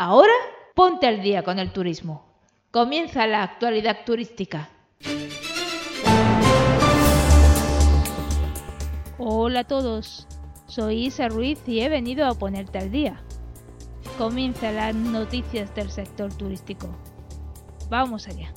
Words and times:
ahora 0.00 0.32
ponte 0.74 1.06
al 1.06 1.20
día 1.20 1.42
con 1.42 1.58
el 1.58 1.74
turismo. 1.74 2.24
Comienza 2.70 3.26
la 3.26 3.42
actualidad 3.42 3.98
turística. 4.06 4.70
Hola 9.18 9.60
a 9.60 9.64
todos, 9.64 10.26
soy 10.66 11.04
Isa 11.04 11.28
Ruiz 11.28 11.60
y 11.66 11.80
he 11.80 11.90
venido 11.90 12.26
a 12.26 12.34
ponerte 12.34 12.78
al 12.78 12.90
día. 12.90 13.22
Comienza 14.16 14.72
las 14.72 14.94
noticias 14.94 15.74
del 15.74 15.90
sector 15.90 16.32
turístico. 16.32 16.88
Vamos 17.90 18.26
allá. 18.26 18.54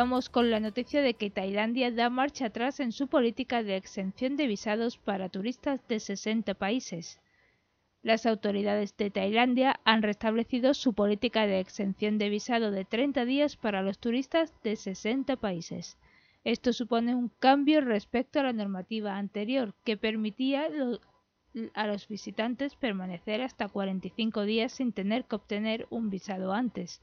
Vamos 0.00 0.30
con 0.30 0.50
la 0.50 0.60
noticia 0.60 1.02
de 1.02 1.12
que 1.12 1.28
Tailandia 1.28 1.90
da 1.90 2.08
marcha 2.08 2.46
atrás 2.46 2.80
en 2.80 2.90
su 2.90 3.06
política 3.06 3.62
de 3.62 3.76
exención 3.76 4.38
de 4.38 4.46
visados 4.46 4.96
para 4.96 5.28
turistas 5.28 5.86
de 5.88 6.00
60 6.00 6.54
países. 6.54 7.20
Las 8.02 8.24
autoridades 8.24 8.96
de 8.96 9.10
Tailandia 9.10 9.78
han 9.84 10.00
restablecido 10.00 10.72
su 10.72 10.94
política 10.94 11.46
de 11.46 11.60
exención 11.60 12.16
de 12.16 12.30
visado 12.30 12.70
de 12.70 12.86
30 12.86 13.26
días 13.26 13.58
para 13.58 13.82
los 13.82 13.98
turistas 13.98 14.54
de 14.64 14.76
60 14.76 15.36
países. 15.36 15.98
Esto 16.44 16.72
supone 16.72 17.14
un 17.14 17.28
cambio 17.38 17.82
respecto 17.82 18.40
a 18.40 18.44
la 18.44 18.54
normativa 18.54 19.18
anterior, 19.18 19.74
que 19.84 19.98
permitía 19.98 20.66
a 21.74 21.86
los 21.86 22.08
visitantes 22.08 22.74
permanecer 22.74 23.42
hasta 23.42 23.68
45 23.68 24.46
días 24.46 24.72
sin 24.72 24.94
tener 24.94 25.26
que 25.26 25.36
obtener 25.36 25.86
un 25.90 26.08
visado 26.08 26.54
antes. 26.54 27.02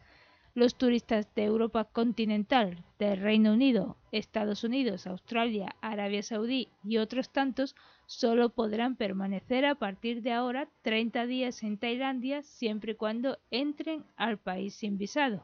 Los 0.57 0.73
turistas 0.73 1.31
de 1.35 1.43
Europa 1.43 1.83
continental, 1.83 2.83
del 2.97 3.19
Reino 3.19 3.53
Unido, 3.53 3.95
Estados 4.11 4.63
Unidos, 4.63 5.05
Australia, 5.05 5.75
Arabia 5.81 6.23
Saudí 6.23 6.69
y 6.83 6.97
otros 6.97 7.29
tantos 7.29 7.75
solo 8.07 8.49
podrán 8.49 8.95
permanecer 8.95 9.67
a 9.67 9.75
partir 9.75 10.23
de 10.23 10.33
ahora 10.33 10.67
30 10.81 11.27
días 11.27 11.61
en 11.61 11.77
Tailandia 11.77 12.41
siempre 12.41 12.93
y 12.93 12.95
cuando 12.95 13.37
entren 13.51 14.03
al 14.15 14.39
país 14.39 14.73
sin 14.73 14.97
visado. 14.97 15.43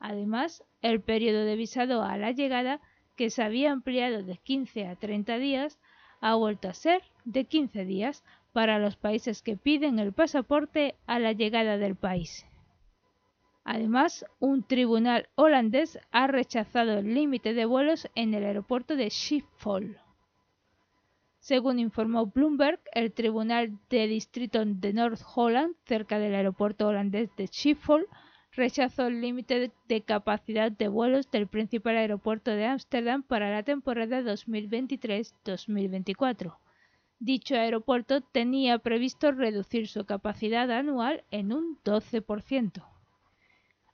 Además, 0.00 0.64
el 0.82 1.00
periodo 1.00 1.44
de 1.44 1.54
visado 1.54 2.02
a 2.02 2.16
la 2.16 2.32
llegada, 2.32 2.80
que 3.14 3.30
se 3.30 3.44
había 3.44 3.70
ampliado 3.70 4.24
de 4.24 4.38
15 4.38 4.88
a 4.88 4.96
30 4.96 5.38
días, 5.38 5.78
ha 6.20 6.34
vuelto 6.34 6.68
a 6.68 6.74
ser 6.74 7.00
de 7.24 7.44
15 7.44 7.84
días 7.84 8.24
para 8.52 8.80
los 8.80 8.96
países 8.96 9.40
que 9.40 9.56
piden 9.56 10.00
el 10.00 10.12
pasaporte 10.12 10.96
a 11.06 11.20
la 11.20 11.30
llegada 11.30 11.78
del 11.78 11.94
país. 11.94 12.44
Además, 13.64 14.24
un 14.38 14.62
tribunal 14.62 15.28
holandés 15.34 15.98
ha 16.10 16.26
rechazado 16.26 16.98
el 16.98 17.14
límite 17.14 17.54
de 17.54 17.66
vuelos 17.66 18.08
en 18.14 18.34
el 18.34 18.44
aeropuerto 18.44 18.96
de 18.96 19.08
Schiphol. 19.10 19.98
Según 21.38 21.78
informó 21.78 22.26
Bloomberg, 22.26 22.80
el 22.92 23.12
tribunal 23.12 23.78
de 23.88 24.06
distrito 24.06 24.62
de 24.64 24.92
North 24.92 25.22
Holland, 25.34 25.74
cerca 25.86 26.18
del 26.18 26.34
aeropuerto 26.34 26.88
holandés 26.88 27.30
de 27.36 27.46
Schiphol, 27.46 28.06
rechazó 28.52 29.06
el 29.06 29.20
límite 29.20 29.70
de 29.88 30.00
capacidad 30.02 30.72
de 30.72 30.88
vuelos 30.88 31.30
del 31.30 31.46
principal 31.46 31.96
aeropuerto 31.96 32.50
de 32.50 32.66
Ámsterdam 32.66 33.22
para 33.22 33.50
la 33.50 33.62
temporada 33.62 34.20
2023-2024. 34.22 36.56
Dicho 37.20 37.54
aeropuerto 37.54 38.22
tenía 38.22 38.78
previsto 38.78 39.30
reducir 39.32 39.88
su 39.88 40.04
capacidad 40.04 40.70
anual 40.70 41.24
en 41.30 41.52
un 41.52 41.78
12%. 41.84 42.89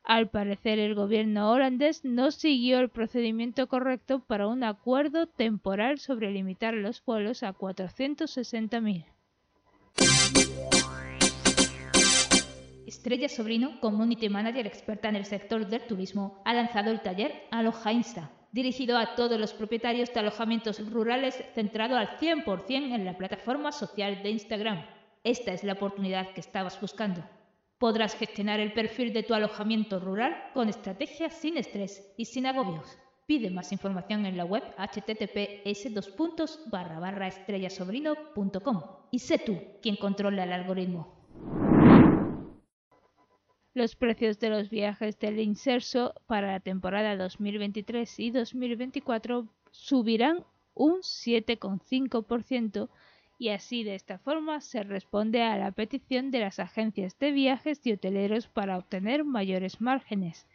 Al 0.06 0.28
parecer 0.28 0.78
el 0.78 0.94
gobierno 0.94 1.50
holandés 1.50 2.04
no 2.04 2.30
siguió 2.30 2.78
el 2.78 2.90
procedimiento 2.90 3.66
correcto 3.66 4.20
para 4.20 4.46
un 4.46 4.62
acuerdo 4.62 5.26
temporal 5.26 5.98
sobre 5.98 6.30
limitar 6.30 6.74
los 6.74 7.04
vuelos 7.04 7.42
a 7.42 7.52
460.000. 7.52 9.04
Estrella 12.86 13.28
Sobrino, 13.28 13.80
Community 13.80 14.28
Manager 14.28 14.64
experta 14.68 15.08
en 15.08 15.16
el 15.16 15.24
sector 15.24 15.66
del 15.66 15.84
turismo, 15.88 16.40
ha 16.44 16.54
lanzado 16.54 16.92
el 16.92 17.00
taller 17.00 17.42
Aloha 17.50 17.90
Insta, 17.90 18.30
dirigido 18.52 18.98
a 18.98 19.16
todos 19.16 19.40
los 19.40 19.54
propietarios 19.54 20.14
de 20.14 20.20
alojamientos 20.20 20.88
rurales 20.88 21.42
centrado 21.56 21.96
al 21.96 22.16
100% 22.20 22.94
en 22.94 23.04
la 23.04 23.18
plataforma 23.18 23.72
social 23.72 24.22
de 24.22 24.30
Instagram. 24.30 24.86
Esta 25.24 25.52
es 25.52 25.64
la 25.64 25.72
oportunidad 25.72 26.32
que 26.32 26.40
estabas 26.40 26.80
buscando. 26.80 27.24
Podrás 27.78 28.16
gestionar 28.16 28.58
el 28.58 28.72
perfil 28.72 29.12
de 29.12 29.22
tu 29.22 29.34
alojamiento 29.34 30.00
rural 30.00 30.34
con 30.54 30.70
estrategias 30.70 31.34
sin 31.34 31.58
estrés 31.58 32.10
y 32.16 32.24
sin 32.24 32.46
agobios. 32.46 32.98
Pide 33.26 33.50
más 33.50 33.70
información 33.70 34.24
en 34.24 34.38
la 34.38 34.46
web 34.46 34.62
https 34.78 35.84
estrellasobrino.com 35.84 38.82
y 39.10 39.18
sé 39.18 39.38
tú 39.38 39.58
quien 39.82 39.96
controla 39.96 40.44
el 40.44 40.52
algoritmo. 40.52 41.14
Los 43.74 43.94
precios 43.94 44.38
de 44.38 44.48
los 44.48 44.70
viajes 44.70 45.18
del 45.18 45.38
Inserso 45.38 46.14
para 46.26 46.52
la 46.52 46.60
temporada 46.60 47.14
2023 47.14 48.20
y 48.20 48.30
2024 48.30 49.48
subirán 49.70 50.46
un 50.72 51.00
7,5% 51.00 52.88
y 53.38 53.50
así 53.50 53.84
de 53.84 53.94
esta 53.94 54.18
forma 54.18 54.60
se 54.60 54.82
responde 54.82 55.42
a 55.42 55.58
la 55.58 55.70
petición 55.72 56.30
de 56.30 56.40
las 56.40 56.58
agencias 56.58 57.18
de 57.18 57.32
viajes 57.32 57.86
y 57.86 57.92
hoteleros 57.92 58.48
para 58.48 58.78
obtener 58.78 59.24
mayores 59.24 59.80
márgenes. 59.80 60.46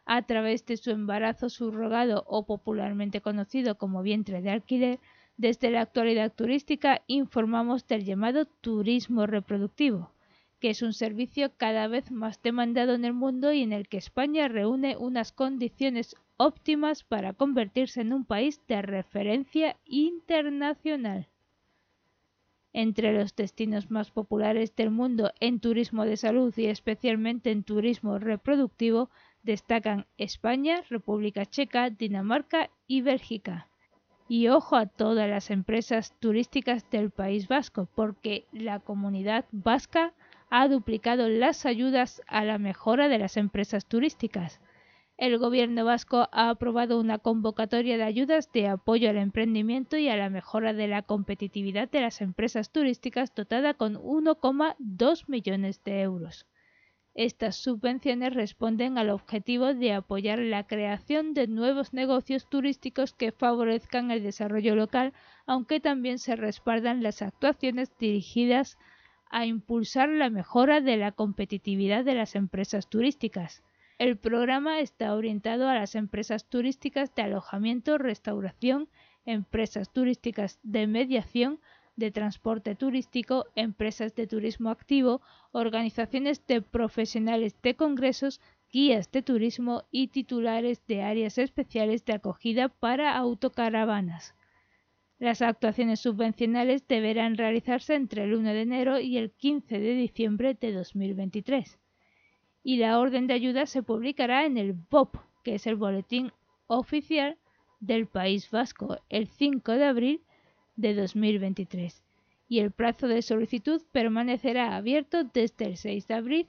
a 0.06 0.24
través 0.24 0.66
de 0.66 0.78
su 0.78 0.90
embarazo 0.90 1.52
subrogado 1.52 2.24
o 2.26 2.48
popularmente 2.48 3.22
conocido 3.22 3.78
como 3.78 4.02
vientre 4.02 4.42
de 4.42 4.50
alquiler, 4.50 5.00
desde 5.38 5.70
la 5.70 5.82
actualidad 5.82 6.34
turística 6.34 7.04
informamos 7.06 7.88
del 7.88 8.06
llamado 8.06 8.46
turismo 8.46 9.28
reproductivo 9.28 10.13
que 10.64 10.70
es 10.70 10.82
un 10.82 10.94
servicio 10.94 11.52
cada 11.58 11.90
vez 11.90 12.10
más 12.10 12.42
demandado 12.42 12.94
en 12.94 13.04
el 13.04 13.12
mundo 13.12 13.52
y 13.52 13.64
en 13.64 13.74
el 13.74 13.90
que 13.90 13.98
España 13.98 14.48
reúne 14.48 14.96
unas 14.96 15.34
condiciones 15.34 16.16
óptimas 16.38 17.04
para 17.04 17.34
convertirse 17.34 18.00
en 18.00 18.14
un 18.14 18.24
país 18.24 18.62
de 18.70 18.82
referencia 18.82 19.76
internacional. 19.84 21.28
Entre 22.72 23.12
los 23.12 23.36
destinos 23.36 23.92
más 23.92 24.10
populares 24.12 24.74
del 24.74 24.90
mundo 24.90 25.34
en 25.42 25.60
turismo 25.60 26.06
de 26.06 26.16
salud 26.16 26.54
y 26.56 26.68
especialmente 26.68 27.52
en 27.52 27.64
turismo 27.64 28.18
reproductivo 28.18 29.10
destacan 29.42 30.06
España, 30.18 30.82
República 30.90 31.46
Checa, 31.46 31.90
Dinamarca 31.90 32.70
y 32.88 33.02
Bélgica. 33.02 33.68
Y 34.30 34.48
ojo 34.48 34.78
a 34.78 34.86
todas 34.86 35.30
las 35.30 35.52
empresas 35.52 36.18
turísticas 36.22 36.90
del 36.90 37.10
País 37.10 37.50
Vasco, 37.50 37.90
porque 37.94 38.46
la 38.54 38.80
comunidad 38.80 39.44
vasca 39.52 40.14
ha 40.56 40.68
duplicado 40.68 41.30
las 41.30 41.66
ayudas 41.66 42.22
a 42.28 42.44
la 42.44 42.60
mejora 42.60 43.10
de 43.10 43.18
las 43.18 43.38
empresas 43.38 43.88
turísticas. 43.88 44.62
El 45.18 45.40
gobierno 45.40 45.84
vasco 45.84 46.30
ha 46.32 46.50
aprobado 46.52 47.00
una 47.00 47.18
convocatoria 47.18 47.98
de 47.98 48.04
ayudas 48.04 48.52
de 48.52 48.68
apoyo 48.68 49.10
al 49.10 49.18
emprendimiento 49.18 49.98
y 49.98 50.10
a 50.10 50.16
la 50.16 50.30
mejora 50.30 50.74
de 50.74 50.88
la 50.88 51.02
competitividad 51.02 51.90
de 51.90 52.02
las 52.02 52.22
empresas 52.22 52.72
turísticas 52.72 53.34
dotada 53.34 53.74
con 53.74 53.96
1,2 53.96 55.24
millones 55.28 55.84
de 55.84 56.02
euros. 56.02 56.46
Estas 57.16 57.56
subvenciones 57.56 58.36
responden 58.36 59.00
al 59.00 59.10
objetivo 59.10 59.74
de 59.74 59.94
apoyar 59.94 60.38
la 60.38 60.68
creación 60.68 61.34
de 61.34 61.48
nuevos 61.48 61.94
negocios 61.94 62.48
turísticos 62.48 63.14
que 63.14 63.32
favorezcan 63.32 64.12
el 64.12 64.22
desarrollo 64.22 64.76
local, 64.76 65.14
aunque 65.48 65.80
también 65.80 66.20
se 66.20 66.36
respaldan 66.36 67.02
las 67.02 67.24
actuaciones 67.24 67.98
dirigidas 67.98 68.78
a 68.78 68.93
impulsar 69.46 70.10
la 70.10 70.30
mejora 70.30 70.82
de 70.82 70.98
la 70.98 71.12
competitividad 71.12 72.06
de 72.06 72.14
las 72.14 72.36
empresas 72.36 72.88
turísticas. 72.90 73.64
El 73.98 74.18
programa 74.18 74.80
está 74.80 75.14
orientado 75.14 75.68
a 75.68 75.76
las 75.76 75.96
empresas 75.96 76.46
turísticas 76.50 77.14
de 77.16 77.24
alojamiento, 77.24 77.98
restauración 77.98 78.90
empresas 79.26 79.92
turísticas 79.92 80.60
de 80.64 80.88
mediación, 80.88 81.60
de 81.96 82.12
transporte 82.12 82.76
turístico, 82.76 83.46
empresas 83.56 84.16
de 84.16 84.28
turismo 84.28 84.70
activo, 84.70 85.22
organizaciones 85.52 86.46
de 86.48 86.62
profesionales 86.62 87.56
de 87.62 87.76
congresos, 87.76 88.42
guías 88.72 89.12
de 89.12 89.22
turismo 89.22 89.84
y 89.92 90.08
titulares 90.08 90.86
de 90.88 91.04
áreas 91.04 91.38
especiales 91.38 92.04
de 92.06 92.14
acogida 92.14 92.70
para 92.70 93.16
autocaravanas. 93.16 94.34
Las 95.24 95.42
actuaciones 95.42 96.02
subvencionales 96.02 96.86
deberán 96.86 97.38
realizarse 97.38 97.96
entre 97.96 98.26
el 98.26 98.34
1 98.34 98.50
de 98.50 98.62
enero 98.62 99.00
y 99.00 99.18
el 99.18 99.32
15 99.32 99.80
de 99.80 99.94
diciembre 99.94 100.54
de 100.54 100.74
2023. 100.74 101.80
Y 102.62 102.76
la 102.76 103.00
orden 103.00 103.28
de 103.28 103.34
ayuda 103.34 103.66
se 103.66 103.84
publicará 103.84 104.46
en 104.46 104.58
el 104.58 104.74
BOP, 104.74 105.16
que 105.46 105.56
es 105.56 105.66
el 105.66 105.78
Boletín 105.78 106.34
Oficial 106.68 107.38
del 107.80 108.06
País 108.06 108.52
Vasco, 108.52 108.98
el 109.08 109.28
5 109.28 109.72
de 109.72 109.86
abril 109.86 110.22
de 110.76 110.94
2023. 110.94 112.04
Y 112.50 112.60
el 112.60 112.72
plazo 112.72 113.08
de 113.08 113.22
solicitud 113.22 113.82
permanecerá 113.94 114.76
abierto 114.76 115.24
desde 115.24 115.68
el 115.68 115.78
6 115.78 116.06
de 116.06 116.14
abril 116.16 116.48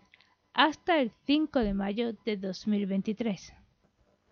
hasta 0.52 1.00
el 1.00 1.12
5 1.26 1.60
de 1.60 1.74
mayo 1.74 2.12
de 2.24 2.36
2023. 2.38 3.54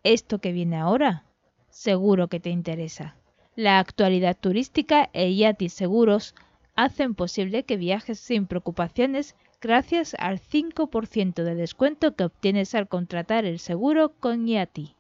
Esto 0.03 0.41
que 0.41 0.51
viene 0.51 0.79
ahora, 0.79 1.27
seguro 1.69 2.27
que 2.27 2.41
te 2.41 2.51
interesa. 2.51 3.22
La 3.55 3.79
actualidad 3.79 4.37
turística 4.39 5.11
e 5.13 5.35
Yati 5.35 5.69
Seguros 5.69 6.35
hacen 6.75 7.15
posible 7.15 7.65
que 7.65 7.77
viajes 7.77 8.19
sin 8.19 8.47
preocupaciones 8.47 9.37
gracias 9.61 10.15
al 10.19 10.41
5% 10.41 11.45
de 11.45 11.55
descuento 11.55 12.17
que 12.17 12.25
obtienes 12.25 12.75
al 12.75 12.89
contratar 12.89 13.45
el 13.45 13.59
seguro 13.59 14.15
con 14.19 14.47
Yati. 14.47 14.97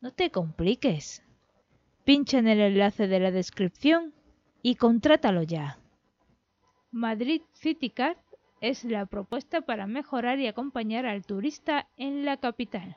No 0.00 0.10
te 0.10 0.30
compliques. 0.30 1.22
Pincha 2.04 2.38
en 2.38 2.48
el 2.48 2.60
enlace 2.60 3.06
de 3.06 3.20
la 3.20 3.30
descripción 3.30 4.12
y 4.60 4.74
contrátalo 4.74 5.42
ya. 5.42 5.78
Madrid 6.90 7.42
City 7.52 7.90
Card 7.90 8.18
es 8.60 8.84
la 8.84 9.06
propuesta 9.06 9.60
para 9.60 9.86
mejorar 9.86 10.40
y 10.40 10.48
acompañar 10.48 11.06
al 11.06 11.24
turista 11.24 11.88
en 11.96 12.24
la 12.24 12.38
capital. 12.38 12.96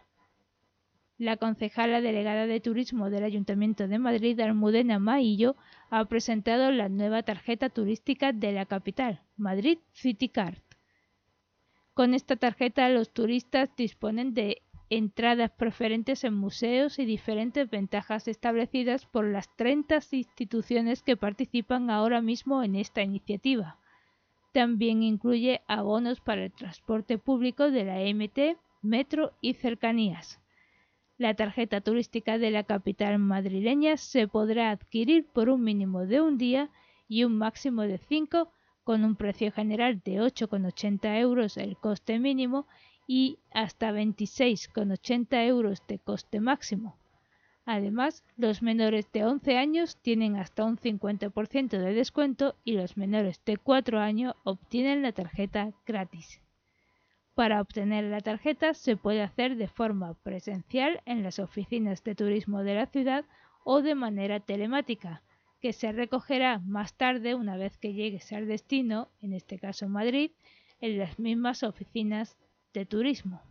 La 1.20 1.38
concejala 1.38 2.00
delegada 2.00 2.46
de 2.46 2.60
turismo 2.60 3.10
del 3.10 3.24
Ayuntamiento 3.24 3.88
de 3.88 3.98
Madrid, 3.98 4.40
Almudena 4.40 5.00
Maillo, 5.00 5.56
ha 5.90 6.06
presentado 6.06 6.72
la 6.72 6.90
nueva 6.90 7.24
tarjeta 7.24 7.70
turística 7.70 8.34
de 8.34 8.52
la 8.52 8.68
capital, 8.68 9.22
Madrid 9.36 9.80
City 9.94 10.30
Card. 10.30 10.60
Con 11.96 12.14
esta 12.14 12.36
tarjeta 12.36 12.88
los 12.90 13.12
turistas 13.12 13.76
disponen 13.76 14.36
de 14.36 14.62
entradas 14.92 15.50
preferentes 15.50 16.24
en 16.24 16.36
museos 16.36 17.00
y 17.00 17.06
diferentes 17.06 17.68
ventajas 17.68 18.28
establecidas 18.28 19.08
por 19.08 19.26
las 19.26 19.50
30 19.56 20.00
instituciones 20.12 21.02
que 21.02 21.18
participan 21.18 21.90
ahora 21.90 22.22
mismo 22.22 22.62
en 22.62 22.76
esta 22.76 23.02
iniciativa. 23.02 23.80
También 24.54 25.02
incluye 25.02 25.62
abonos 25.68 26.22
para 26.22 26.46
el 26.46 26.52
transporte 26.52 27.18
público 27.18 27.72
de 27.72 27.86
la 27.86 28.02
MT, 28.02 28.60
metro 28.84 29.34
y 29.42 29.56
cercanías. 29.56 30.40
La 31.18 31.34
tarjeta 31.34 31.82
turística 31.82 32.38
de 32.38 32.52
la 32.52 32.64
capital 32.64 33.18
madrileña 33.18 33.98
se 33.98 34.28
podrá 34.28 34.70
adquirir 34.70 35.26
por 35.26 35.50
un 35.50 35.64
mínimo 35.64 36.06
de 36.06 36.22
un 36.22 36.38
día 36.38 36.70
y 37.08 37.24
un 37.24 37.36
máximo 37.38 37.82
de 37.82 37.98
cinco, 37.98 38.52
con 38.84 39.04
un 39.04 39.16
precio 39.16 39.52
general 39.52 40.00
de 40.06 40.22
8,80 40.22 41.20
euros 41.20 41.58
el 41.58 41.76
coste 41.76 42.20
mínimo 42.20 42.68
y 43.08 43.40
hasta 43.52 43.92
26,80 43.92 45.48
euros 45.48 45.82
de 45.88 45.98
coste 45.98 46.40
máximo. 46.40 46.98
Además, 47.66 48.24
los 48.38 48.62
menores 48.62 49.12
de 49.12 49.26
11 49.26 49.58
años 49.58 49.98
tienen 49.98 50.36
hasta 50.36 50.66
un 50.66 50.78
50% 50.78 51.80
de 51.80 51.94
descuento 51.94 52.56
y 52.64 52.74
los 52.74 52.96
menores 52.96 53.42
de 53.44 53.58
4 53.58 54.00
años 54.00 54.36
obtienen 54.44 55.02
la 55.02 55.14
tarjeta 55.14 55.74
gratis. 55.86 56.42
Para 57.38 57.62
obtener 57.62 58.06
la 58.06 58.20
tarjeta 58.22 58.74
se 58.74 58.98
puede 58.98 59.22
hacer 59.22 59.58
de 59.58 59.68
forma 59.68 60.16
presencial 60.24 61.04
en 61.06 61.22
las 61.22 61.38
oficinas 61.38 62.04
de 62.04 62.16
turismo 62.16 62.64
de 62.64 62.74
la 62.74 62.88
ciudad 62.88 63.26
o 63.64 63.84
de 63.84 63.94
manera 63.94 64.40
telemática, 64.40 65.22
que 65.62 65.72
se 65.72 65.92
recogerá 65.92 66.58
más 66.58 66.96
tarde 66.98 67.36
una 67.36 67.56
vez 67.56 67.78
que 67.78 67.94
llegues 67.94 68.34
al 68.34 68.48
destino, 68.48 69.10
en 69.22 69.34
este 69.34 69.60
caso 69.60 69.88
Madrid, 69.88 70.32
en 70.82 70.98
las 70.98 71.20
mismas 71.20 71.62
oficinas 71.62 72.40
de 72.74 72.88
turismo. 72.88 73.44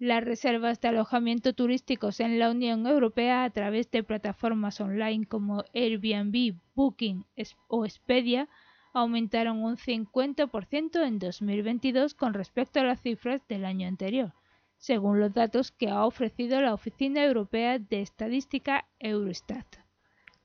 Las 0.00 0.24
reservas 0.24 0.80
de 0.80 0.88
alojamiento 0.88 1.52
turísticos 1.52 2.18
en 2.18 2.40
la 2.40 2.50
Unión 2.50 2.84
Europea 2.88 3.44
a 3.44 3.50
través 3.50 3.92
de 3.92 4.02
plataformas 4.02 4.80
online 4.80 5.24
como 5.24 5.62
Airbnb, 5.72 6.58
Booking 6.74 7.26
o 7.68 7.84
Expedia 7.84 8.48
aumentaron 8.92 9.62
un 9.62 9.76
50% 9.76 11.06
en 11.06 11.18
2022 11.18 12.14
con 12.14 12.34
respecto 12.34 12.80
a 12.80 12.84
las 12.84 13.00
cifras 13.00 13.46
del 13.48 13.64
año 13.64 13.88
anterior, 13.88 14.32
según 14.76 15.20
los 15.20 15.32
datos 15.32 15.72
que 15.72 15.88
ha 15.88 16.04
ofrecido 16.04 16.60
la 16.60 16.74
Oficina 16.74 17.24
Europea 17.24 17.78
de 17.78 18.00
Estadística 18.00 18.86
Eurostat. 18.98 19.66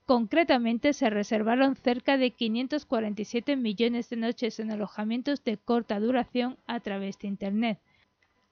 Concretamente, 0.06 0.94
se 0.94 1.10
reservaron 1.10 1.76
cerca 1.76 2.18
de 2.18 2.32
547 2.32 3.56
millones 3.56 4.10
de 4.10 4.18
noches 4.18 4.60
en 4.60 4.72
alojamientos 4.72 5.44
de 5.44 5.58
corta 5.58 6.00
duración 6.00 6.58
a 6.68 6.80
través 6.80 7.18
de 7.20 7.28
Internet, 7.28 7.80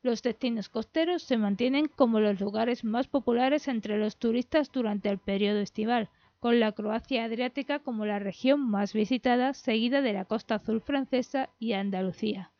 los 0.04 0.22
destinos 0.22 0.68
costeros 0.68 1.24
se 1.24 1.38
mantienen 1.38 1.88
como 1.88 2.20
los 2.20 2.38
lugares 2.42 2.84
más 2.84 3.08
populares 3.08 3.70
entre 3.70 3.98
los 3.98 4.18
turistas 4.18 4.70
durante 4.70 5.08
el 5.08 5.18
periodo 5.18 5.62
estival, 5.62 6.10
con 6.44 6.60
la 6.60 6.74
Croacia 6.74 7.24
Adriática 7.24 7.80
como 7.80 8.06
la 8.06 8.20
región 8.20 8.70
más 8.70 8.92
visitada, 8.92 9.54
seguida 9.54 10.02
de 10.02 10.12
la 10.12 10.26
Costa 10.26 10.56
Azul 10.56 10.82
francesa 10.82 11.50
y 11.58 11.72
Andalucía. 11.72 12.52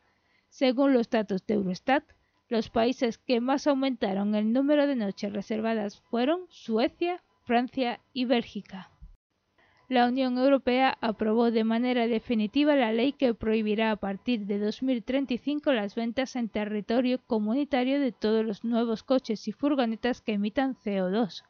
Según 0.48 0.94
los 0.94 1.10
datos 1.10 1.46
de 1.46 1.52
Eurostat, 1.52 2.02
los 2.48 2.70
países 2.70 3.18
que 3.18 3.42
más 3.42 3.66
aumentaron 3.66 4.34
el 4.36 4.54
número 4.54 4.86
de 4.86 4.96
noches 4.96 5.34
reservadas 5.34 6.00
fueron 6.00 6.46
Suecia, 6.48 7.22
Francia 7.42 8.00
y 8.14 8.24
Bélgica 8.24 8.90
la 9.88 10.08
Unión 10.08 10.38
Europea 10.38 10.96
aprobó 11.00 11.50
de 11.50 11.62
manera 11.62 12.06
definitiva 12.06 12.74
la 12.74 12.90
ley 12.90 13.12
que 13.12 13.34
prohibirá 13.34 13.90
a 13.90 13.96
partir 13.96 14.46
de 14.46 14.58
2035 14.58 15.72
las 15.72 15.94
ventas 15.94 16.36
en 16.36 16.48
territorio 16.48 17.20
comunitario 17.26 18.00
de 18.00 18.10
todos 18.10 18.44
los 18.44 18.64
nuevos 18.64 19.02
coches 19.02 19.46
y 19.46 19.52
furgonetas 19.52 20.22
que 20.22 20.32
emitan 20.32 20.74
CO2. 20.74 21.44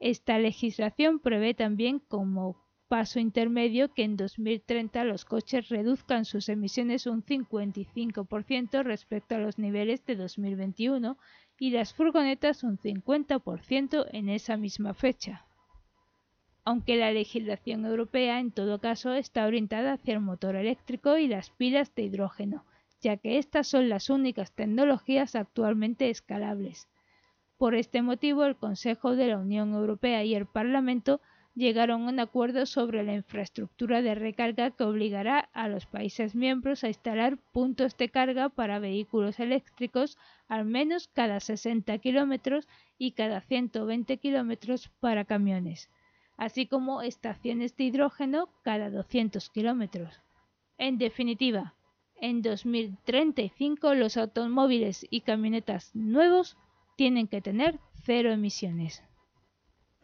Esta 0.00 0.38
legislación 0.38 1.20
prevé 1.20 1.54
también 1.54 2.00
como 2.00 2.56
paso 2.88 3.20
intermedio 3.20 3.94
que 3.94 4.02
en 4.02 4.16
2030 4.16 5.04
los 5.04 5.24
coches 5.24 5.68
reduzcan 5.68 6.24
sus 6.24 6.48
emisiones 6.48 7.06
un 7.06 7.24
55% 7.24 8.82
respecto 8.82 9.36
a 9.36 9.38
los 9.38 9.58
niveles 9.58 10.04
de 10.06 10.16
2021 10.16 11.16
y 11.60 11.70
las 11.70 11.94
furgonetas 11.94 12.64
un 12.64 12.78
50% 12.78 14.06
en 14.10 14.28
esa 14.28 14.56
misma 14.56 14.94
fecha 14.94 15.46
aunque 16.64 16.96
la 16.96 17.10
legislación 17.10 17.84
europea 17.84 18.38
en 18.38 18.52
todo 18.52 18.80
caso 18.80 19.14
está 19.14 19.46
orientada 19.46 19.94
hacia 19.94 20.14
el 20.14 20.20
motor 20.20 20.56
eléctrico 20.56 21.16
y 21.16 21.26
las 21.26 21.50
pilas 21.50 21.94
de 21.94 22.02
hidrógeno, 22.02 22.64
ya 23.00 23.16
que 23.16 23.38
estas 23.38 23.66
son 23.66 23.88
las 23.88 24.10
únicas 24.10 24.52
tecnologías 24.52 25.34
actualmente 25.34 26.10
escalables. 26.10 26.88
Por 27.60 27.74
este 27.74 28.00
motivo, 28.00 28.44
el 28.44 28.56
Consejo 28.56 29.16
de 29.16 29.28
la 29.28 29.36
Unión 29.36 29.74
Europea 29.74 30.24
y 30.24 30.34
el 30.34 30.46
Parlamento 30.46 31.20
llegaron 31.54 32.04
a 32.04 32.08
un 32.08 32.18
acuerdo 32.18 32.64
sobre 32.64 33.02
la 33.02 33.12
infraestructura 33.12 34.00
de 34.00 34.14
recarga 34.14 34.70
que 34.70 34.84
obligará 34.84 35.50
a 35.52 35.68
los 35.68 35.84
países 35.84 36.34
miembros 36.34 36.84
a 36.84 36.88
instalar 36.88 37.36
puntos 37.52 37.98
de 37.98 38.08
carga 38.08 38.48
para 38.48 38.78
vehículos 38.78 39.38
eléctricos 39.40 40.16
al 40.48 40.64
menos 40.64 41.08
cada 41.08 41.38
60 41.38 41.98
kilómetros 41.98 42.66
y 42.96 43.10
cada 43.10 43.42
120 43.42 44.16
kilómetros 44.16 44.88
para 44.98 45.26
camiones 45.26 45.90
así 46.38 46.64
como 46.66 47.02
estaciones 47.02 47.76
de 47.76 47.84
hidrógeno 47.84 48.48
cada 48.62 48.88
200 48.88 49.50
kilómetros. 49.50 50.22
En 50.78 50.96
definitiva, 50.96 51.74
en 52.18 52.40
2035 52.40 53.92
los 53.92 54.16
automóviles 54.16 55.06
y 55.10 55.20
camionetas 55.20 55.94
nuevos 55.94 56.56
tienen 57.00 57.28
que 57.28 57.40
tener 57.40 57.80
cero 58.04 58.30
emisiones. 58.30 59.02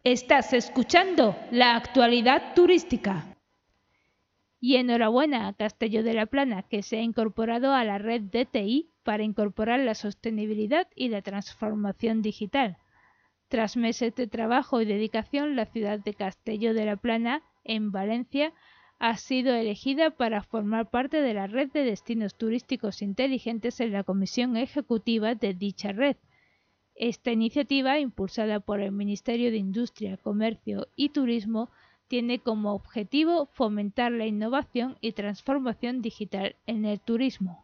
Estás 0.03 0.51
escuchando 0.53 1.35
la 1.51 1.75
actualidad 1.75 2.55
turística. 2.55 3.37
Y 4.59 4.77
enhorabuena 4.77 5.47
a 5.47 5.53
Castelló 5.53 6.01
de 6.01 6.15
la 6.15 6.25
Plana, 6.25 6.63
que 6.63 6.81
se 6.81 6.97
ha 6.97 7.03
incorporado 7.03 7.71
a 7.71 7.83
la 7.83 7.99
red 7.99 8.23
DTI 8.23 8.89
para 9.03 9.21
incorporar 9.21 9.81
la 9.81 9.93
sostenibilidad 9.93 10.87
y 10.95 11.09
la 11.09 11.21
transformación 11.21 12.23
digital 12.23 12.77
tras 13.47 13.77
meses 13.77 14.15
de 14.15 14.25
trabajo 14.25 14.81
y 14.81 14.85
dedicación, 14.85 15.55
la 15.55 15.67
ciudad 15.67 15.99
de 15.99 16.15
Castelló 16.15 16.73
de 16.73 16.85
la 16.85 16.97
Plana, 16.97 17.43
en 17.63 17.91
Valencia, 17.91 18.53
ha 18.97 19.17
sido 19.17 19.53
elegida 19.53 20.09
para 20.09 20.41
formar 20.41 20.89
parte 20.89 21.21
de 21.21 21.35
la 21.35 21.45
red 21.45 21.69
de 21.71 21.83
destinos 21.83 22.35
turísticos 22.35 23.03
inteligentes 23.03 23.79
en 23.81 23.93
la 23.93 24.03
comisión 24.03 24.57
ejecutiva 24.57 25.35
de 25.35 25.53
dicha 25.53 25.91
red. 25.91 26.17
Esta 26.99 27.31
iniciativa, 27.31 27.99
impulsada 27.99 28.59
por 28.59 28.81
el 28.81 28.91
Ministerio 28.91 29.51
de 29.51 29.57
Industria, 29.57 30.17
Comercio 30.17 30.87
y 30.95 31.09
Turismo, 31.09 31.69
tiene 32.07 32.39
como 32.39 32.73
objetivo 32.73 33.45
fomentar 33.53 34.11
la 34.11 34.25
innovación 34.25 34.97
y 34.99 35.11
transformación 35.11 36.01
digital 36.01 36.55
en 36.65 36.85
el 36.85 36.99
turismo. 36.99 37.63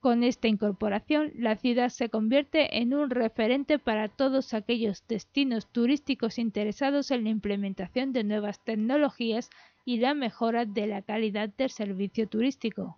Con 0.00 0.22
esta 0.22 0.48
incorporación, 0.48 1.32
la 1.34 1.56
ciudad 1.56 1.90
se 1.90 2.08
convierte 2.08 2.78
en 2.78 2.94
un 2.94 3.10
referente 3.10 3.78
para 3.78 4.08
todos 4.08 4.54
aquellos 4.54 5.04
destinos 5.06 5.66
turísticos 5.70 6.38
interesados 6.38 7.10
en 7.10 7.24
la 7.24 7.30
implementación 7.30 8.14
de 8.14 8.24
nuevas 8.24 8.64
tecnologías 8.64 9.50
y 9.84 9.98
la 9.98 10.14
mejora 10.14 10.64
de 10.64 10.86
la 10.86 11.02
calidad 11.02 11.50
del 11.50 11.70
servicio 11.70 12.28
turístico. 12.28 12.96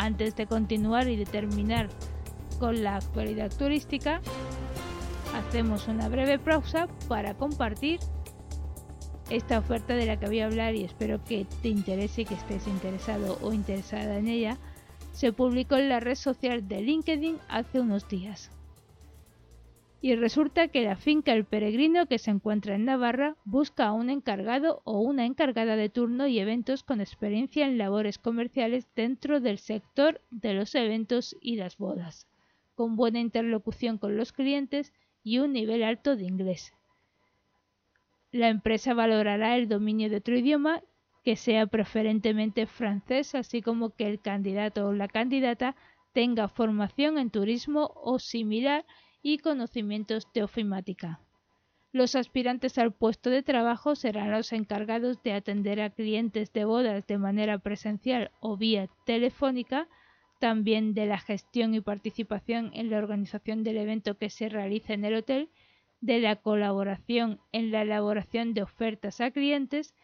Antes 0.00 0.34
de 0.34 0.46
continuar 0.46 1.08
y 1.08 1.16
de 1.16 1.26
terminar 1.26 1.90
con 2.58 2.82
la 2.82 2.96
actualidad 2.96 3.52
turística, 3.54 4.22
hacemos 5.34 5.88
una 5.88 6.08
breve 6.08 6.38
pausa 6.38 6.88
para 7.06 7.34
compartir 7.34 8.00
esta 9.28 9.58
oferta 9.58 9.94
de 9.94 10.06
la 10.06 10.18
que 10.18 10.24
voy 10.24 10.40
a 10.40 10.46
hablar 10.46 10.74
y 10.74 10.84
espero 10.84 11.22
que 11.22 11.46
te 11.60 11.68
interese 11.68 12.22
y 12.22 12.24
que 12.24 12.32
estés 12.32 12.66
interesado 12.66 13.38
o 13.42 13.52
interesada 13.52 14.16
en 14.16 14.28
ella. 14.28 14.56
Se 15.12 15.34
publicó 15.34 15.76
en 15.76 15.90
la 15.90 16.00
red 16.00 16.14
social 16.14 16.66
de 16.66 16.80
LinkedIn 16.80 17.36
hace 17.50 17.78
unos 17.78 18.08
días. 18.08 18.50
Y 20.02 20.14
resulta 20.14 20.68
que 20.68 20.82
la 20.82 20.96
finca 20.96 21.32
El 21.32 21.44
Peregrino, 21.44 22.06
que 22.06 22.18
se 22.18 22.30
encuentra 22.30 22.74
en 22.74 22.86
Navarra, 22.86 23.36
busca 23.44 23.86
a 23.86 23.92
un 23.92 24.08
encargado 24.08 24.80
o 24.84 25.00
una 25.00 25.26
encargada 25.26 25.76
de 25.76 25.90
turno 25.90 26.26
y 26.26 26.38
eventos 26.38 26.82
con 26.82 27.02
experiencia 27.02 27.66
en 27.66 27.76
labores 27.76 28.18
comerciales 28.18 28.88
dentro 28.94 29.40
del 29.40 29.58
sector 29.58 30.22
de 30.30 30.54
los 30.54 30.74
eventos 30.74 31.36
y 31.42 31.56
las 31.56 31.76
bodas, 31.76 32.26
con 32.74 32.96
buena 32.96 33.20
interlocución 33.20 33.98
con 33.98 34.16
los 34.16 34.32
clientes 34.32 34.94
y 35.22 35.38
un 35.38 35.52
nivel 35.52 35.82
alto 35.82 36.16
de 36.16 36.24
inglés. 36.24 36.72
La 38.32 38.48
empresa 38.48 38.94
valorará 38.94 39.56
el 39.56 39.68
dominio 39.68 40.08
de 40.08 40.16
otro 40.16 40.38
idioma 40.38 40.82
que 41.24 41.36
sea 41.36 41.66
preferentemente 41.66 42.66
francés, 42.66 43.34
así 43.34 43.60
como 43.60 43.90
que 43.90 44.06
el 44.06 44.20
candidato 44.20 44.86
o 44.86 44.92
la 44.94 45.08
candidata 45.08 45.76
tenga 46.14 46.48
formación 46.48 47.18
en 47.18 47.30
turismo 47.30 47.92
o 47.96 48.18
similar 48.18 48.86
y 49.22 49.38
conocimientos 49.38 50.26
de 50.32 50.42
ofimática. 50.42 51.20
Los 51.92 52.14
aspirantes 52.14 52.78
al 52.78 52.92
puesto 52.92 53.30
de 53.30 53.42
trabajo 53.42 53.96
serán 53.96 54.30
los 54.30 54.52
encargados 54.52 55.22
de 55.24 55.32
atender 55.32 55.80
a 55.80 55.90
clientes 55.90 56.52
de 56.52 56.64
bodas 56.64 57.06
de 57.06 57.18
manera 57.18 57.58
presencial 57.58 58.30
o 58.40 58.56
vía 58.56 58.88
telefónica, 59.04 59.88
también 60.38 60.94
de 60.94 61.06
la 61.06 61.18
gestión 61.18 61.74
y 61.74 61.80
participación 61.80 62.70
en 62.74 62.90
la 62.90 62.98
organización 62.98 63.64
del 63.64 63.76
evento 63.76 64.16
que 64.16 64.30
se 64.30 64.48
realice 64.48 64.94
en 64.94 65.04
el 65.04 65.16
hotel, 65.16 65.50
de 66.00 66.20
la 66.20 66.36
colaboración 66.36 67.40
en 67.52 67.72
la 67.72 67.82
elaboración 67.82 68.54
de 68.54 68.62
ofertas 68.62 69.20
a 69.20 69.32
clientes 69.32 69.94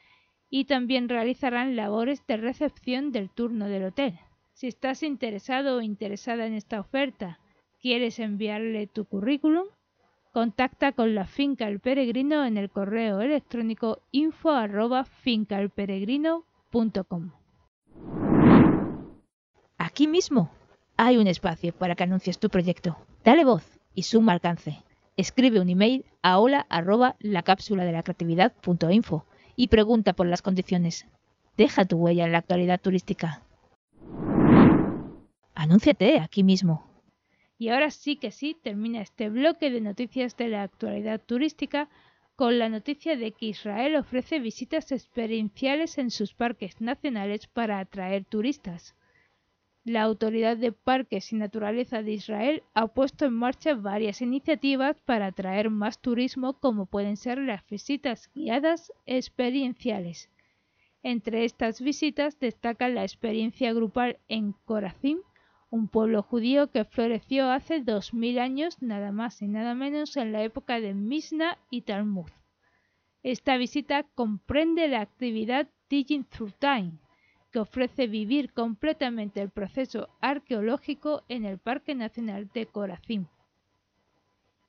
y 0.51 0.67
también 0.67 1.09
realizarán 1.09 1.77
labores 1.77 2.27
de 2.27 2.37
recepción 2.37 3.13
del 3.13 3.31
turno 3.31 3.69
del 3.69 3.85
hotel. 3.85 4.19
Si 4.53 4.67
estás 4.67 5.03
interesado 5.03 5.77
o 5.77 5.83
interesada 5.83 6.47
en 6.47 6.55
esta 6.55 6.81
oferta 6.81 7.39
¿Quieres 7.81 8.19
enviarle 8.19 8.87
tu 8.87 9.05
currículum? 9.05 9.67
Contacta 10.33 10.93
con 10.93 11.15
la 11.15 11.27
finca 11.27 11.69
El 11.69 11.81
Peregrino 11.81 12.45
en 12.45 12.57
el 12.57 12.71
correo 12.71 13.21
electrónico 13.21 14.03
info 14.13 14.51
Aquí 19.79 20.07
mismo 20.09 20.51
hay 20.97 21.19
un 21.19 21.27
espacio 21.27 21.73
para 21.73 21.95
que 21.95 22.05
anuncies 22.05 22.39
tu 22.39 22.49
proyecto. 22.49 22.97
Dale 23.25 23.45
voz 23.45 23.79
y 23.95 24.05
suma 24.05 24.33
alcance. 24.33 24.83
Escribe 25.17 25.61
un 25.61 25.69
email 25.69 26.05
a 26.23 26.39
hola 26.39 26.67
la 27.21 27.43
cápsula 27.43 27.85
de 27.85 27.93
la 27.93 28.03
y 29.55 29.69
pregunta 29.69 30.15
por 30.15 30.27
las 30.27 30.43
condiciones. 30.43 31.07
Deja 31.57 31.85
tu 31.85 31.97
huella 31.97 32.25
en 32.25 32.33
la 32.33 32.39
actualidad 32.39 32.81
turística. 32.81 33.43
Anúnciate 35.55 36.21
aquí 36.21 36.43
mismo. 36.43 36.96
Y 37.59 37.69
ahora 37.69 37.91
sí 37.91 38.17
que 38.17 38.31
sí 38.31 38.57
termina 38.63 39.01
este 39.01 39.31
bloque 39.31 39.71
de 39.71 39.81
noticias 39.81 40.37
de 40.37 40.49
la 40.49 40.63
actualidad 40.63 41.21
turística 41.21 41.89
con 42.37 42.59
la 42.59 42.69
noticia 42.69 43.17
de 43.17 43.33
que 43.33 43.47
Israel 43.47 43.97
ofrece 43.97 44.39
visitas 44.41 44.93
experienciales 44.93 45.97
en 45.97 46.11
sus 46.11 46.35
parques 46.35 46.81
nacionales 46.83 47.47
para 47.47 47.79
atraer 47.79 48.27
turistas. 48.27 48.95
La 49.85 50.03
Autoridad 50.03 50.57
de 50.57 50.73
Parques 50.73 51.33
y 51.33 51.37
Naturaleza 51.37 52.03
de 52.03 52.13
Israel 52.13 52.63
ha 52.75 52.89
puesto 52.89 53.25
en 53.25 53.33
marcha 53.33 53.75
varias 53.75 54.21
iniciativas 54.21 55.01
para 55.01 55.27
atraer 55.27 55.71
más 55.71 56.03
turismo 56.03 56.55
como 56.55 56.87
pueden 56.87 57.17
ser 57.17 57.39
las 57.39 57.65
visitas 57.69 58.29
guiadas 58.35 58.93
experienciales. 59.07 60.29
Entre 61.05 61.45
estas 61.45 61.81
visitas 61.81 62.39
destaca 62.41 62.89
la 62.89 63.05
experiencia 63.05 63.73
grupal 63.73 64.19
en 64.27 64.53
Corazim, 64.65 65.21
un 65.71 65.89
pueblo 65.89 66.23
judío 66.23 66.71
que 66.71 66.85
floreció 66.85 67.51
hace 67.51 67.81
dos 67.81 68.15
mil 68.15 68.39
años 68.39 68.81
nada 68.81 69.13
más 69.13 69.43
y 69.43 69.49
nada 69.49 69.75
menos 69.75 70.17
en 70.17 70.33
la 70.33 70.43
época 70.43 70.81
de 70.81 70.95
Misna 70.95 71.59
y 71.71 71.83
Talmud. 71.83 72.31
Esta 73.23 73.57
visita 73.57 74.05
comprende 74.15 74.87
la 74.89 75.01
actividad 75.01 75.69
Digging 75.89 76.25
Through 76.25 76.53
Time, 76.59 76.93
que 77.51 77.59
ofrece 77.59 78.07
vivir 78.07 78.53
completamente 78.53 79.41
el 79.41 79.51
proceso 79.51 80.09
arqueológico 80.21 81.25
en 81.29 81.45
el 81.45 81.59
Parque 81.59 81.95
Nacional 81.95 82.49
de 82.55 82.67
Corazim. 82.67 83.27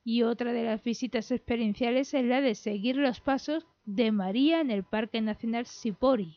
Y 0.04 0.22
otra 0.22 0.52
de 0.52 0.64
las 0.64 0.82
visitas 0.82 1.30
experienciales 1.30 2.14
es 2.14 2.24
la 2.24 2.40
de 2.40 2.54
seguir 2.54 2.96
los 2.96 3.20
pasos 3.20 3.66
de 3.84 4.10
María 4.10 4.60
en 4.60 4.70
el 4.70 4.82
Parque 4.82 5.20
Nacional 5.20 5.66
Sipori. 5.66 6.36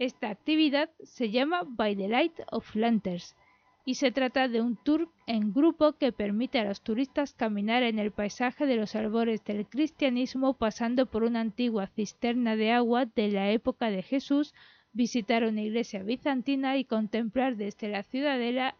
Esta 0.00 0.30
actividad 0.30 0.88
se 1.02 1.30
llama 1.30 1.60
By 1.62 1.94
the 1.94 2.08
Light 2.08 2.40
of 2.50 2.74
Lanterns 2.74 3.36
y 3.84 3.96
se 3.96 4.10
trata 4.10 4.48
de 4.48 4.62
un 4.62 4.76
tour 4.82 5.10
en 5.26 5.52
grupo 5.52 5.92
que 5.92 6.10
permite 6.10 6.58
a 6.58 6.64
los 6.64 6.80
turistas 6.80 7.34
caminar 7.34 7.82
en 7.82 7.98
el 7.98 8.10
paisaje 8.10 8.64
de 8.64 8.76
los 8.76 8.96
albores 8.96 9.44
del 9.44 9.66
cristianismo 9.66 10.54
pasando 10.54 11.04
por 11.04 11.22
una 11.22 11.40
antigua 11.42 11.86
cisterna 11.86 12.56
de 12.56 12.72
agua 12.72 13.04
de 13.04 13.28
la 13.28 13.50
época 13.50 13.90
de 13.90 14.02
Jesús, 14.02 14.54
visitar 14.94 15.44
una 15.44 15.60
iglesia 15.60 16.02
bizantina 16.02 16.78
y 16.78 16.86
contemplar 16.86 17.56
desde 17.56 17.88
la 17.88 18.02
ciudadela 18.02 18.76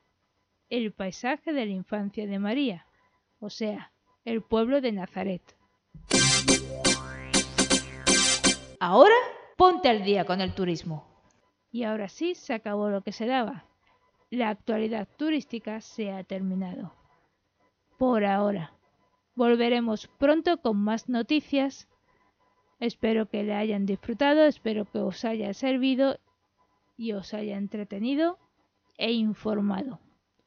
el 0.71 0.91
paisaje 0.91 1.53
de 1.53 1.67
la 1.67 1.73
infancia 1.73 2.27
de 2.27 2.39
María, 2.39 2.87
o 3.41 3.51
sea, 3.51 3.93
el 4.25 4.41
pueblo 4.41 4.81
de 4.81 4.93
Nazaret. 4.93 5.43
Ahora 8.79 9.17
ponte 9.59 9.91
al 9.91 10.03
día 10.03 10.25
con 10.25 10.41
el 10.41 10.55
turismo. 10.55 11.10
Y 11.71 11.85
ahora 11.85 12.09
sí 12.09 12.35
se 12.35 12.55
acabó 12.55 12.91
lo 12.91 13.03
que 13.03 13.13
se 13.13 13.27
daba 13.27 13.71
la 14.31 14.49
actualidad 14.49 15.09
turística 15.17 15.81
se 15.81 16.13
ha 16.13 16.25
terminado. 16.25 16.93
Por 17.99 18.25
ahora. 18.25 18.73
Volveremos 19.35 20.09
pronto 20.19 20.59
con 20.59 20.77
más 20.77 21.09
noticias. 21.09 21.89
Espero 22.79 23.27
que 23.27 23.43
le 23.43 23.55
hayan 23.55 23.87
disfrutado, 23.87 24.45
espero 24.45 24.85
que 24.85 24.99
os 24.99 25.25
haya 25.25 25.53
servido 25.53 26.19
y 26.97 27.13
os 27.13 27.35
haya 27.35 27.57
entretenido 27.57 28.39
e 28.97 29.13
informado. 29.13 30.01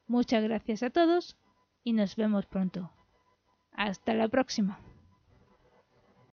Muchas 0.08 0.44
gracias 0.44 0.84
a 0.84 0.89
todos 0.89 1.38
y 1.84 1.94
nos 1.94 2.15
vemos 2.15 2.46
pronto. 2.46 2.92
Hasta 3.72 4.13
la 4.13 4.27
próxima. 4.27 4.80